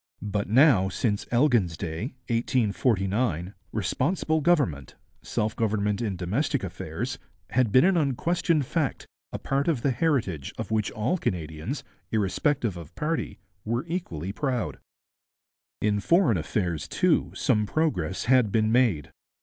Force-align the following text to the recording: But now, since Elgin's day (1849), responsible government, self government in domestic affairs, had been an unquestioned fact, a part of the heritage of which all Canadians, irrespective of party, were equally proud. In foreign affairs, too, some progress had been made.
But 0.23 0.49
now, 0.49 0.89
since 0.89 1.27
Elgin's 1.29 1.77
day 1.77 2.15
(1849), 2.27 3.53
responsible 3.71 4.41
government, 4.41 4.95
self 5.21 5.55
government 5.55 6.01
in 6.01 6.15
domestic 6.15 6.63
affairs, 6.63 7.19
had 7.51 7.71
been 7.71 7.85
an 7.85 7.97
unquestioned 7.97 8.65
fact, 8.65 9.05
a 9.31 9.37
part 9.37 9.67
of 9.67 9.83
the 9.83 9.91
heritage 9.91 10.53
of 10.57 10.71
which 10.71 10.89
all 10.89 11.19
Canadians, 11.19 11.83
irrespective 12.09 12.77
of 12.77 12.95
party, 12.95 13.37
were 13.63 13.85
equally 13.87 14.31
proud. 14.31 14.79
In 15.81 15.99
foreign 15.99 16.37
affairs, 16.37 16.87
too, 16.87 17.31
some 17.35 17.67
progress 17.67 18.25
had 18.25 18.51
been 18.51 18.71
made. 18.71 19.11